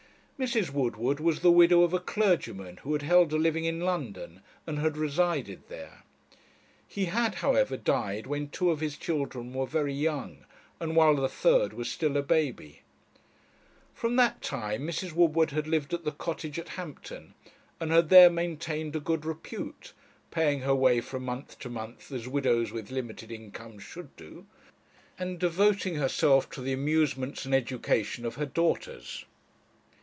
[0.43, 0.71] Mrs.
[0.71, 4.79] Woodward was the widow of a clergyman who had held a living in London, and
[4.79, 6.01] had resided there.
[6.87, 10.45] He had, however, died when two of his children were very young,
[10.79, 12.81] and while the third was still a baby.
[13.93, 15.11] From that time Mrs.
[15.11, 17.35] Woodward had lived at the cottage at Hampton,
[17.79, 19.93] and had there maintained a good repute,
[20.31, 24.47] paying her way from month to month as widows with limited incomes should do,
[25.19, 29.25] and devoting herself to the amusements and education of her daughters.